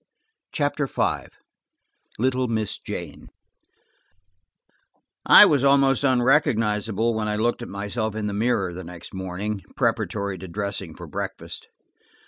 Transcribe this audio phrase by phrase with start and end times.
[0.51, 1.25] CHAPTER V
[2.17, 3.27] LITTLE MISS JANE
[5.27, 9.63] I WAS almost unrecognizable when I looked at myself in the mirror the next morning,
[9.75, 11.67] preparatory to dressing for breakfast.